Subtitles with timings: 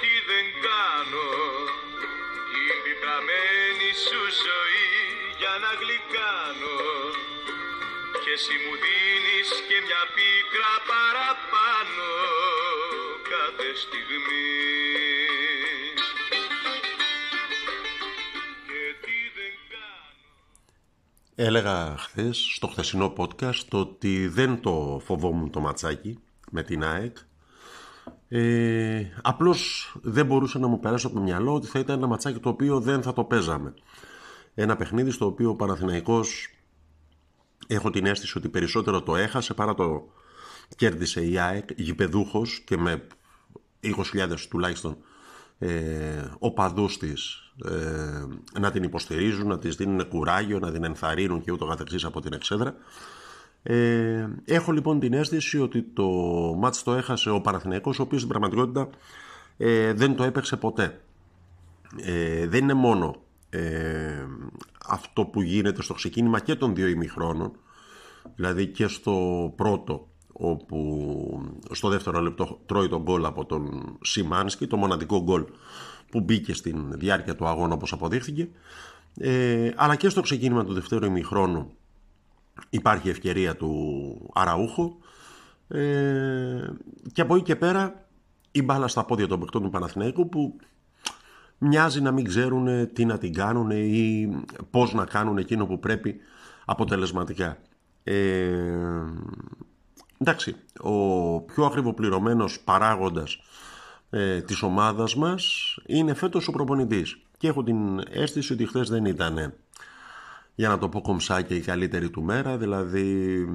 [0.00, 1.28] τι δεν κάνω.
[2.62, 4.90] Η πεπραμένη σου ζωή
[5.40, 6.78] για να γλυκάνω.
[8.22, 12.10] Και εσύ μου δίνεις και μια πίκρα παραπάνω
[13.32, 14.52] Κάθε στιγμή.
[21.34, 26.18] Έλεγα χθες στο χθεσινό podcast ότι δεν το φοβόμουν το ματσάκι
[26.50, 27.16] με την ΑΕΚ.
[28.28, 32.38] Ε, απλώς δεν μπορούσε να μου περάσει από το μυαλό ότι θα ήταν ένα ματσάκι
[32.38, 33.74] το οποίο δεν θα το παίζαμε.
[34.54, 36.48] Ένα παιχνίδι στο οποίο ο Παναθηναϊκός
[37.66, 40.08] έχω την αίσθηση ότι περισσότερο το έχασε παρά το
[40.76, 43.06] κέρδισε η ΑΕΚ γηπεδούχος και με
[43.82, 44.96] 20.000 τουλάχιστον
[45.58, 51.52] ε, οπαδούς της ε, να την υποστηρίζουν, να της δίνουν κουράγιο, να την ενθαρρύνουν και
[51.52, 52.74] ούτω καθεξής από την εξέδρα.
[53.62, 56.08] Ε, έχω λοιπόν την αίσθηση ότι το
[56.58, 58.88] μάτς το έχασε ο Παναθηναϊκός ο οποίος στην πραγματικότητα
[59.56, 61.00] ε, δεν το έπαιξε ποτέ.
[61.96, 63.16] Ε, δεν είναι μόνο
[63.50, 64.26] ε,
[64.88, 67.52] αυτό που γίνεται στο ξεκίνημα και των δύο ημιχρόνων
[68.36, 74.76] δηλαδή και στο πρώτο όπου στο δεύτερο λεπτό τρώει τον γκολ από τον Σιμάνσκι το
[74.76, 75.44] μοναδικό γκολ
[76.10, 78.48] που μπήκε στην διάρκεια του αγώνα όπως αποδείχθηκε
[79.18, 81.70] ε, αλλά και στο ξεκίνημα του δεύτερου ημιχρόνου
[82.70, 84.96] υπάρχει ευκαιρία του Αραούχου
[85.68, 86.70] ε,
[87.12, 88.06] και από εκεί και πέρα
[88.50, 90.56] η μπάλα στα πόδια των παιχτών του Παναθηναϊκού που
[91.58, 94.28] μοιάζει να μην ξέρουν τι να την κάνουν ή
[94.70, 96.16] πώς να κάνουν εκείνο που πρέπει
[96.64, 97.58] αποτελεσματικά.
[98.04, 98.50] Ε,
[100.18, 103.38] εντάξει, ο πιο ακριβοπληρωμένος παράγοντας
[104.10, 109.04] ε, της ομάδας μας είναι φέτος ο προπονητής και έχω την αίσθηση ότι χθες δεν
[109.04, 109.54] ήταν
[110.54, 113.46] για να το πω κομψάκια η καλύτερη του μέρα δηλαδή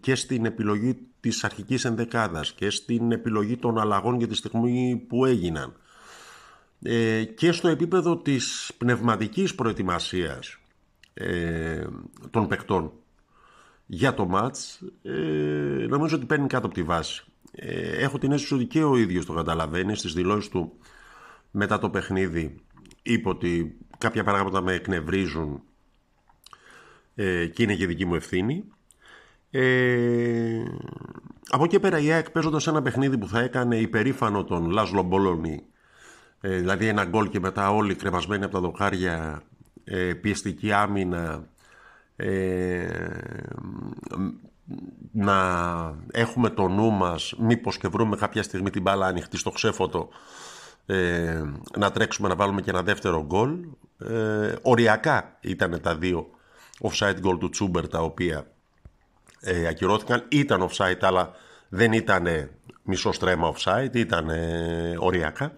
[0.00, 5.24] και στην επιλογή της αρχικής ενδεκάδας και στην επιλογή των αλλαγών για τη στιγμή που
[5.24, 5.76] έγιναν.
[6.82, 10.58] Ε, και στο επίπεδο της πνευματικής προετοιμασίας
[11.14, 11.86] ε,
[12.30, 12.92] των παικτών.
[13.86, 17.24] Για το μάτς ε, νομίζω ότι παίρνει κάτω από τη βάση.
[17.52, 20.72] Ε, έχω την αίσθηση ότι και ο ίδιος το καταλαβαίνει στις δηλώσεις του
[21.50, 22.54] μετά το παιχνίδι
[23.02, 25.62] είπε ότι κάποια πράγματα με εκνευρίζουν
[27.20, 28.64] ε, και είναι και δική μου ευθύνη.
[29.50, 30.62] Ε,
[31.48, 35.62] από εκεί πέρα η ΑΕΚ παίζοντας ένα παιχνίδι που θα έκανε υπερήφανο τον Λάσλο Μπόλονι
[36.40, 39.42] ε, δηλαδή ένα γκολ και μετά όλοι κρεμασμένοι από τα δοκάρια
[39.84, 41.48] ε, πιεστική άμυνα
[42.16, 42.86] ε,
[45.12, 45.36] να
[46.10, 50.08] έχουμε το νου μας μήπως και βρούμε κάποια στιγμή την μπάλα ανοιχτή στο ξέφωτο
[50.86, 51.42] ε,
[51.78, 53.58] να τρέξουμε να βάλουμε και ένα δεύτερο γκολ
[53.98, 56.30] ε, οριακά ήταν τα δύο
[56.80, 58.46] offside goal του Τσούμπερ τα οποία
[59.40, 61.30] ε, ακυρώθηκαν ήταν offside αλλά
[61.68, 62.50] δεν ήταν
[62.82, 64.30] μισό στρέμμα offside ήταν
[64.98, 65.52] οριακά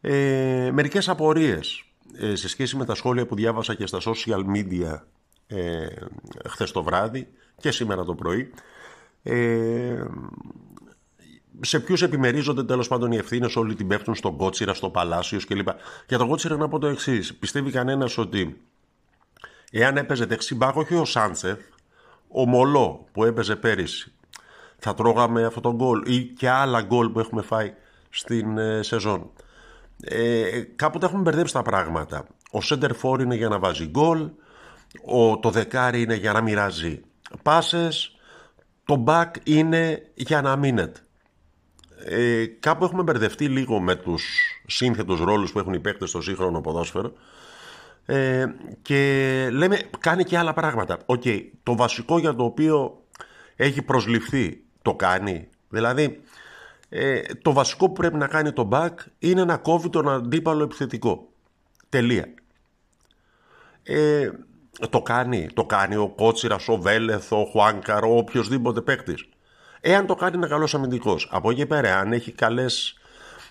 [0.00, 1.84] ε, μερικές απορίες
[2.18, 5.00] ε, σε σχέση με τα σχόλια που διάβασα και στα social media
[5.46, 5.86] ε,
[6.48, 8.50] χθες το βράδυ και σήμερα το πρωί
[9.22, 10.04] ε,
[11.60, 15.68] σε ποιους επιμερίζονται τέλος πάντων οι ευθύνες, όλοι την πέφτουν στον Κότσιρα, στο Παλάσιο κλπ.
[16.08, 17.34] Για τον Κότσιρα να πω το εξής.
[17.34, 18.60] Πιστεύει κανένας ότι
[19.70, 21.58] εάν έπαιζε δεξιμπάκ, όχι ο Σάντσεφ,
[22.28, 24.12] ο Μολό που έπαιζε πέρυσι,
[24.78, 27.74] θα τρώγαμε αυτό το γκολ ή και άλλα γκολ που έχουμε φάει
[28.10, 29.30] στην ε, σεζόν.
[30.00, 32.26] Ε, κάπου τα έχουμε μπερδέψει τα πράγματα.
[32.52, 34.30] Ο center for είναι για να βάζει γκολ,
[35.04, 37.00] ο, το δεκάρι είναι για να μοιράζει
[37.42, 38.16] πάσες,
[38.84, 41.00] το back είναι για να αμύνεται.
[42.04, 44.24] Ε, κάπου έχουμε μπερδευτεί λίγο με τους
[44.66, 47.12] σύνθετους ρόλους που έχουν οι παίκτες στο σύγχρονο ποδόσφαιρο
[48.06, 48.46] ε,
[48.82, 50.98] και λέμε κάνει και άλλα πράγματα.
[51.06, 51.22] Οκ,
[51.62, 53.04] το βασικό για το οποίο
[53.56, 55.48] έχει προσληφθεί το κάνει.
[55.68, 56.20] Δηλαδή
[56.88, 61.28] ε, το βασικό που πρέπει να κάνει το back είναι να κόβει τον αντίπαλο επιθετικό.
[61.88, 62.34] Τελεία.
[63.82, 64.30] Ε,
[64.90, 69.28] το κάνει, το κάνει ο Κότσιρας, ο Βέλεθ, ο Χουάνκαρ, ο οποιοδήποτε παίκτης.
[69.80, 71.28] Εάν το κάνει, είναι καλός αμυντικός.
[71.30, 72.99] Από εκεί πέρα, αν έχει καλές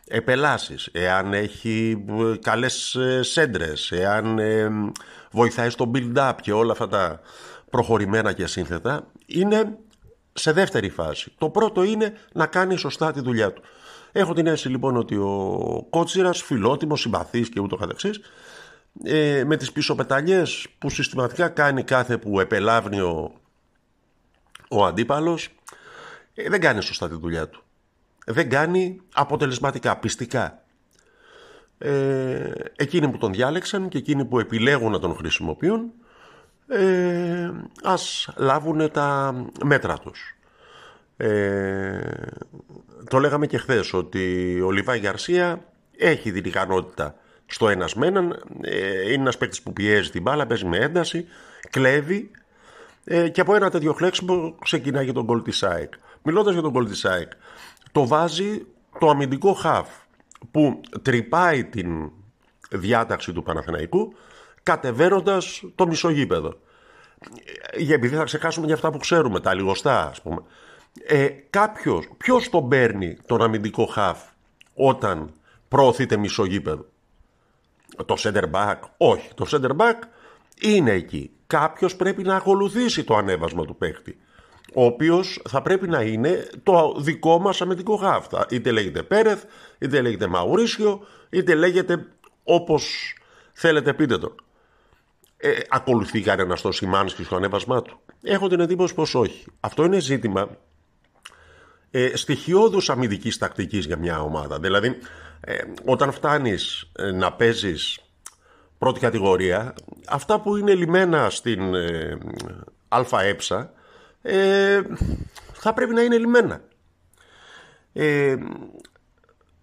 [0.10, 4.70] επελάσεις, εάν έχει ε, καλές ε, σέντρες, εάν ε,
[5.32, 7.20] βοηθάει στο build-up και όλα αυτά τα
[7.70, 9.78] προχωρημένα και σύνθετα, είναι
[10.34, 11.32] σε δεύτερη φάση.
[11.38, 13.62] Το πρώτο είναι να κάνει σωστά τη δουλειά του.
[14.12, 18.20] Έχω την αίσθηση λοιπόν ότι ο Κότσιρας, φιλότιμος, συμπαθής και ούτω καθεξής,
[19.04, 23.32] ε, με τις πίσω πεταλιές που συστηματικά κάνει κάθε που επελάβνει ο,
[24.70, 25.50] ο αντίπαλος,
[26.34, 27.64] ε, δεν κάνει σωστά τη δουλειά του.
[28.32, 30.64] Δεν κάνει αποτελεσματικά, πιστικά.
[31.78, 35.92] Ε, εκείνοι που τον διάλεξαν και εκείνοι που επιλέγουν να τον χρησιμοποιούν
[36.68, 37.52] ε,
[37.84, 40.38] ας λάβουν τα μέτρα τους.
[41.18, 42.00] Ε,
[43.10, 45.66] το λέγαμε και χθες ότι ο Λιβάη Γκαρσία
[45.98, 47.16] έχει την ικανότητα
[47.46, 48.44] στο ένας με έναν.
[48.62, 51.28] Ε, είναι ένας παίκτης που πιέζει την μπάλα, παίζει με ένταση,
[51.70, 52.32] κλέβει
[53.04, 55.94] ε, και από ένα τέτοιο χλέξιμο ξεκινάει για τον γκολ της ΑΕΚ.
[56.24, 57.32] Μιλώντας για τον γκολ τη ΑΕΚ,
[57.92, 58.66] το βάζει
[59.00, 59.90] το αμυντικό χαφ
[60.52, 62.12] που τρυπάει την
[62.70, 64.14] διάταξη του Παναθηναϊκού
[64.64, 66.60] κατεβαίνοντας το μισογείπεδο.
[67.78, 70.42] Για επειδή θα ξεχάσουμε για αυτά που ξέρουμε, τα λιγοστά ας πούμε.
[71.08, 74.20] Ε, κάποιος, ποιος τον παίρνει τον αμυντικό χαφ
[74.74, 75.32] όταν
[75.68, 76.86] προωθείται μισογείπεδο.
[78.06, 79.30] Το center back; Όχι.
[79.36, 79.96] Το center back
[80.62, 81.32] είναι εκεί.
[81.48, 84.18] Κάποιος πρέπει να ακολουθήσει το ανέβασμα του παίκτη.
[84.74, 88.46] Ο οποίος θα πρέπει να είναι το δικό μας αμυντικό χάφτα.
[88.50, 89.44] Είτε λέγεται Πέρεθ,
[89.80, 92.06] είτε λέγεται Μαουρίσιο, είτε λέγεται
[92.44, 93.14] όπως
[93.52, 94.36] θέλετε πείτε το.
[95.38, 98.00] Ε, ακολουθεί κανένα το Σιμάνσκι στο ανέβασμά του.
[98.22, 99.46] Έχω την εντύπωση πως όχι.
[99.60, 100.50] Αυτό είναι ζήτημα
[101.92, 104.60] ε, στοιχειώδους αμυντικής τακτικής για μια ομάδα.
[104.60, 104.98] Δηλαδή,
[105.40, 108.00] ε, όταν φτάνεις ε, να παίζεις
[108.78, 109.74] πρώτη κατηγορία,
[110.08, 112.18] αυτά που είναι λιμένα στην ε,
[112.88, 113.36] ΑΕ
[114.22, 114.82] ε,
[115.54, 116.62] θα πρέπει να είναι λιμένα.
[117.94, 118.36] Ε,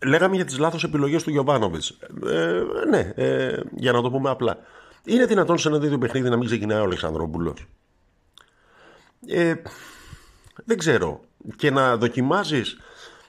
[0.04, 1.98] λέγαμε για τις λάθος επιλογές του Γιωβάνοβιτς.
[2.26, 4.58] Ε, ναι, ε, για να το πούμε απλά.
[5.04, 7.66] Είναι δυνατόν σε ένα τέτοιο παιχνίδι να μην ξεκινάει ο Αλεξανδρόπουλος;
[9.26, 9.54] Ε,
[10.64, 11.20] δεν ξέρω.
[11.56, 12.76] Και να δοκιμάζεις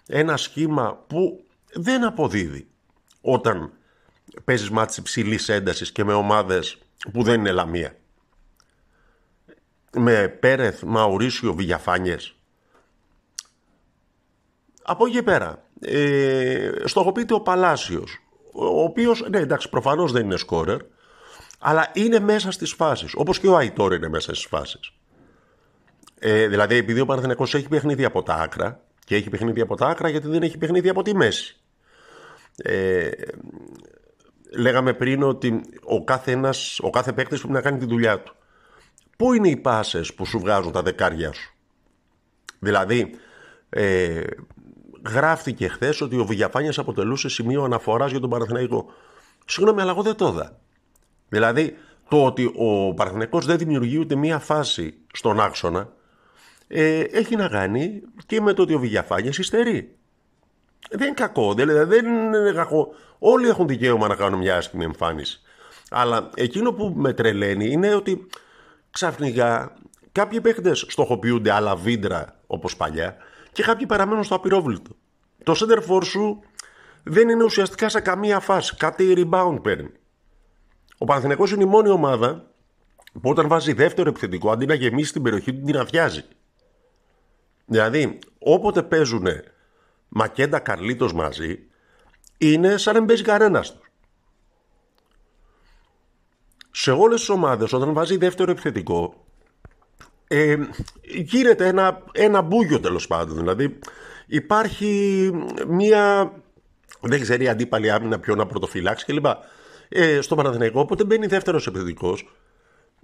[0.07, 1.43] ένα σχήμα που
[1.73, 2.67] δεν αποδίδει
[3.21, 3.71] όταν
[4.43, 6.77] παίζεις μάτς υψηλής έντασης και με ομάδες
[7.11, 7.95] που δεν είναι λαμία.
[9.97, 12.35] Με Πέρεθ, Μαουρίσιο, Βηγιαφάνιες.
[14.83, 18.17] Από εκεί πέρα, ε, στοχοποιείται ο Παλάσιος,
[18.51, 20.79] ο οποίος, ναι εντάξει προφανώς δεν είναι σκόρερ,
[21.59, 24.91] αλλά είναι μέσα στις φάσεις, όπως και ο Αϊτόρ είναι μέσα στις φάσεις.
[26.19, 29.87] Ε, δηλαδή επειδή ο Παναθηναϊκός έχει παιχνίδι από τα άκρα και έχει παιχνίδι από τα
[29.87, 31.57] άκρα γιατί δεν έχει παιχνίδι από τη μέση.
[32.55, 33.09] Ε,
[34.55, 38.35] λέγαμε πριν ότι ο κάθε, ένας, ο κάθε παίκτης πρέπει να κάνει τη δουλειά του.
[39.17, 41.53] Πού είναι οι πάσες που σου βγάζουν τα δεκάρια σου;
[42.59, 43.15] Δηλαδή,
[43.69, 44.21] ε,
[45.07, 48.85] γράφτηκε χθες ότι ο Βηγιαφάνιας αποτελούσε σημείο αναφοράς για τον Παναθηναϊκό.
[49.45, 50.59] Συγγνώμη, αλλά εγώ δεν το είδα.
[51.29, 51.77] Δηλαδή,
[52.09, 55.89] το ότι ο Παναθηναϊκός δεν δημιουργεί ούτε μία φάση στον άξονα
[56.67, 59.95] ε, έχει να κάνει και με το ότι ο Βηγιαφάνιας υστερεί.
[60.89, 62.93] Δεν είναι κακό, δεν, δεν είναι κακό.
[63.19, 65.41] Όλοι έχουν δικαίωμα να κάνουν μια άσχημη εμφάνιση.
[65.89, 68.27] Αλλά εκείνο που με τρελαίνει είναι ότι
[68.97, 69.73] ξαφνικά
[70.11, 73.17] κάποιοι παίχτε στοχοποιούνται άλλα βίντρα όπως παλιά
[73.51, 74.95] και κάποιοι παραμένουν στο απειρόβλητο.
[75.43, 76.39] Το center for σου
[77.03, 78.75] δεν είναι ουσιαστικά σε καμία φάση.
[78.75, 79.91] Κάτι rebound παίρνει.
[80.97, 82.51] Ο Παναθηναϊκός είναι η μόνη ομάδα
[83.21, 86.23] που όταν βάζει δεύτερο επιθετικό αντί να γεμίσει την περιοχή του την αδειάζει.
[87.65, 89.27] Δηλαδή, όποτε παίζουν
[90.07, 91.59] Μακέντα Καρλίτος μαζί,
[92.37, 93.86] είναι σαν να μην παίζει κανένας τους.
[96.79, 99.25] Σε όλες τις ομάδες, όταν βάζει δεύτερο επιθετικό,
[100.27, 100.57] ε,
[101.01, 103.37] γίνεται ένα, ένα μπούγιο τέλος πάντων.
[103.37, 103.79] Δηλαδή,
[104.25, 105.31] υπάρχει
[105.67, 106.31] μία...
[107.01, 109.25] Δεν ξέρει η αντίπαλη άμυνα ποιο να πρωτοφυλάξει κλπ.
[109.89, 112.35] Ε, στο Παναθηναϊκό, όποτε μπαίνει δεύτερος επιθετικός,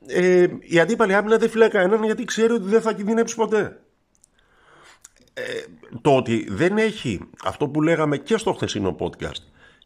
[0.08, 3.80] ε, η αντίπαλη άμυνα δεν φυλάει κανέναν γιατί ξέρει ότι δεν θα κινδυνεύσει ποτέ.
[5.34, 5.44] Ε,
[6.02, 9.44] το ότι δεν έχει αυτό που λέγαμε και στο χθεσινό podcast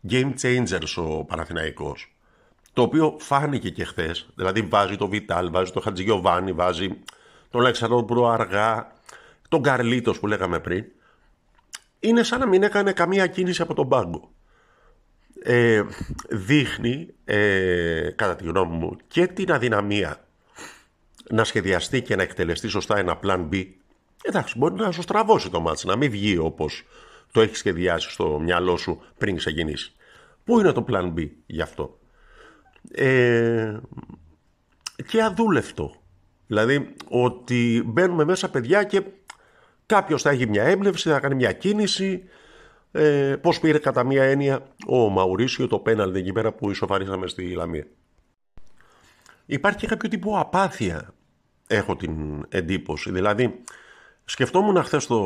[0.10, 2.17] game changers ο Παναθηναϊκός
[2.78, 6.90] το οποίο φάνηκε και χθες, δηλαδή βάζει το Βιτάλ, βάζει το Χατζηγιοβάνι, βάζει
[7.50, 8.94] τον Αλεξανδρόπουλο αργά,
[9.50, 10.86] τον Καρλίτος που λέγαμε πριν
[12.00, 14.32] είναι σαν να μην έκανε καμία κίνηση από τον πάγκο.
[15.44, 15.84] Ε,
[16.30, 20.26] δείχνει, ε, κατά τη γνώμη μου, και την αδυναμία
[21.30, 23.66] να σχεδιαστεί και να εκτελεστεί σωστά ένα plan B
[24.22, 26.86] εντάξει, μπορεί να σου στραβώσει το μάτς, να μην βγει όπως
[27.32, 29.92] το έχεις σχεδιάσει στο μυαλό σου πριν ξεκινήσει.
[30.44, 31.97] Πού είναι το plan B γι' αυτό;
[32.92, 33.78] Ε,
[35.08, 35.96] και αδούλευτο.
[36.48, 39.04] Δηλαδή ότι μπαίνουμε μέσα παιδιά και
[39.86, 42.24] κάποιος θα έχει μια έμπνευση, θα κάνει μια κίνηση.
[42.92, 47.54] Ε, πώς πήρε κατά μία έννοια ο Μαουρίσιο το πέναλ εκεί πέρα που ισοφαρίσαμε στη
[47.54, 47.88] Λαμία.
[49.46, 51.14] Υπάρχει και κάποιο τύπο απάθεια,
[51.68, 53.12] έχω την εντύπωση.
[53.12, 53.64] Δηλαδή,
[54.30, 55.22] Σκεφτόμουν χθες το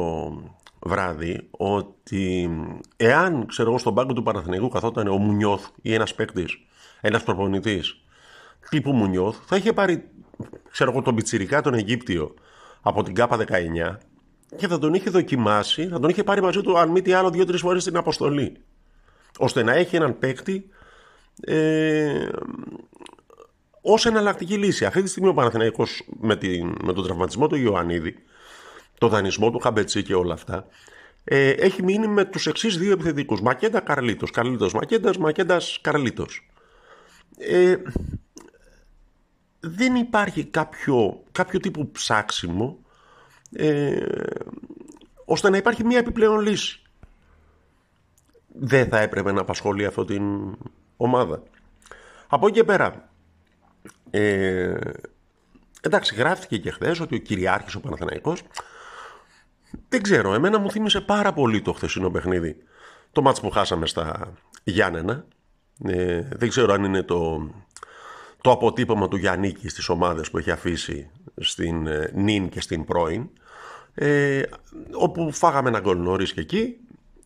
[0.80, 2.50] βράδυ ότι
[2.98, 6.66] εάν ξέρω εγώ στον πάγκο του Παναθηναϊκού καθόταν ο Μουνιώθ ή ένας παίκτης,
[7.02, 8.02] ένας προπονητής
[8.70, 10.10] τύπου Μουνιώθ, θα είχε πάρει
[10.72, 12.34] ξέρω εγώ τον Πιτσυρικά τον Αιγύπτιο
[12.82, 13.98] από την ΚΑΠΑ 19
[14.56, 17.30] και θα τον είχε δοκιμάσει, θα τον είχε πάρει μαζί του αν μη τι άλλο
[17.30, 18.58] δύο-τρεις φορές στην αποστολή.
[19.38, 20.70] ώστε να έχει έναν παίκτη
[21.42, 22.28] ε,
[23.82, 24.86] ως εναλλακτική λύση.
[24.86, 26.38] Αυτή τη στιγμή ο Παναθηναϊκός με,
[26.84, 28.16] με τον τραυματισμό του Ιωαννίδη
[28.98, 30.68] το δανεισμό του Χαμπετσί και όλα αυτά,
[31.24, 33.42] ε, έχει μείνει με τους εξής δύο επιθετικούς.
[33.42, 36.51] Μακέντας Καρλίτος, Καρλίτος Μακέντας, Μακέντας Καρλίτος.
[37.38, 37.76] Ε,
[39.60, 42.80] δεν υπάρχει κάποιο, κάποιο τύπο ψάξιμο
[43.52, 44.06] ε,
[45.26, 46.82] ώστε να υπάρχει μια επιπλέον λύση.
[48.48, 50.56] Δεν θα έπρεπε να απασχολεί αυτό την
[50.98, 51.44] ομάδα.
[52.28, 53.10] Από εκεί και πέρα,
[54.10, 54.80] ε,
[55.82, 58.44] εντάξει γράφτηκε και χθες ότι ο κυριάρχης ο Παναθηναϊκός
[59.90, 62.58] δεν ξέρω, εμένα μου θύμισε πάρα πολύ το χθεσινό παιχνίδι.
[63.12, 64.34] Το μάτς που χάσαμε στα
[64.64, 65.26] Γιάννενα.
[65.86, 67.50] Ε, δεν ξέρω αν είναι το,
[68.42, 73.30] το αποτύπωμα του Γιάννικη στις ομάδες που έχει αφήσει στην ε, νυν και στην πρώην.
[73.94, 74.42] Ε,
[74.92, 76.78] όπου φάγαμε ένα γκολ νωρίς και εκεί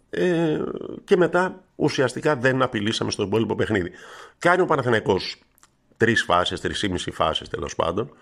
[0.10, 0.60] ε,
[1.04, 3.92] και μετά ουσιαστικά δεν απειλήσαμε στο υπόλοιπο παιχνίδι.
[4.40, 5.42] Κάνει ο Παναθηναϊκός
[5.98, 8.16] τρεις φάσεις, τρεις ή μισή φάσεις τέλος πάντων.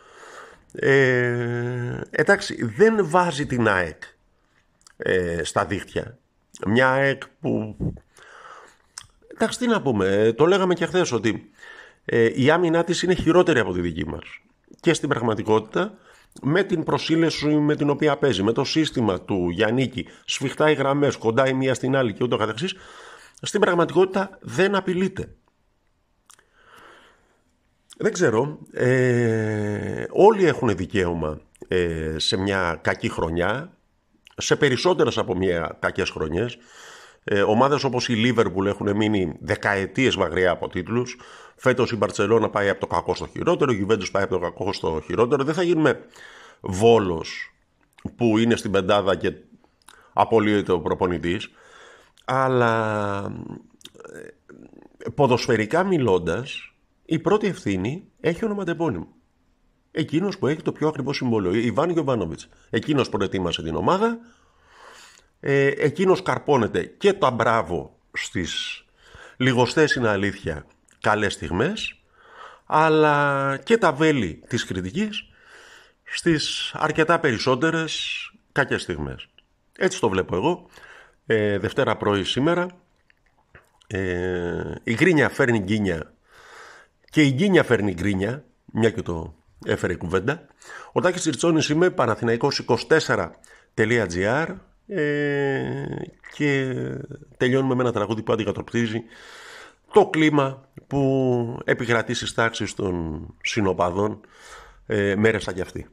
[0.72, 4.04] Ε, εντάξει, δεν βάζει την ΑΕΚ
[4.98, 6.18] ε, στα δίχτυα.
[6.68, 7.76] Μια ΑΕΚ που...
[9.34, 11.52] Εντάξει, τι να πούμε, το λέγαμε και χθες ότι
[12.06, 14.24] ε, η άμυνά της είναι χειρότερη από τη δική μας.
[14.80, 15.98] Και στην πραγματικότητα,
[16.42, 21.16] με την προσήλεση με την οποία παίζει, με το σύστημα του Γιάννικη, σφιχτά οι γραμμές,
[21.16, 22.76] κοντά η μία στην άλλη και ούτω καθεξής,
[23.42, 25.36] στην πραγματικότητα δεν απειλείται.
[27.98, 28.60] Δεν ξέρω.
[28.72, 33.78] Ε, όλοι έχουν δικαίωμα ε, σε μια κακή χρονιά,
[34.38, 36.58] σε περισσότερες από μια κακές χρονιές.
[37.24, 41.18] Ε, ομάδες όπως η Λίβερπουλ έχουν μείνει δεκαετίες μακριά από τίτλους.
[41.56, 44.74] Φέτος η Μπαρτσελώνα πάει από το κακό στο χειρότερο, η Γιουβέντους πάει από το κακό
[44.74, 45.44] στο χειρότερο.
[45.44, 46.00] Δεν θα γίνουμε
[46.62, 47.54] Βόλος
[48.16, 49.34] που είναι στην πεντάδα και
[50.14, 51.50] απολύεται ο προπονητής.
[52.26, 53.26] Αλλά
[54.14, 56.74] ε, ποδοσφαιρικά μιλώντας
[57.06, 59.08] η πρώτη ευθύνη έχει ονοματεπώνυμο.
[59.92, 62.40] Εκείνος που έχει το πιο ακριβό συμβόλαιο, Ιβάν Γιοβάνοβιτ.
[62.70, 64.18] Εκείνος προετοίμασε την ομάδα.
[65.46, 68.84] Ε, Εκείνος καρπώνεται και το μπράβο στις
[69.38, 70.66] λιγοστές είναι αλήθεια
[71.02, 71.96] καλές στιγμές,
[72.66, 75.30] αλλά και τα βέλη της κριτικής
[76.04, 78.18] στις αρκετά περισσότερες
[78.52, 79.28] κακές στιγμές.
[79.78, 80.66] Έτσι το βλέπω εγώ.
[81.26, 82.68] Ε, Δευτέρα πρωί σήμερα.
[83.88, 86.14] Ε, η γκρίνια φέρνει γκίνια
[87.10, 89.36] και η Γκίνια φέρνει γκρίνια, μια και το
[89.66, 90.46] έφερε η κουβέντα.
[90.92, 94.56] Ο Τάκης Ριτσόνης είμαι, παναθηναϊκός24.gr
[94.88, 95.86] ε,
[96.36, 96.74] και
[97.38, 99.04] τελειώνουμε με ένα τραγούδι που αντικατοπτρίζει
[99.94, 104.20] το κλίμα που επικρατεί στις τάξεις των συνοπαδών
[104.86, 105.88] ε, μέρες σαν κι αυτή.